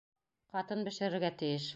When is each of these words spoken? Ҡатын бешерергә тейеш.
Ҡатын 0.53 0.81
бешерергә 0.87 1.31
тейеш. 1.43 1.69